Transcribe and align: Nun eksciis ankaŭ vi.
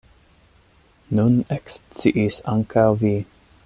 Nun 1.19 1.37
eksciis 1.59 2.43
ankaŭ 2.57 2.91
vi. 3.05 3.19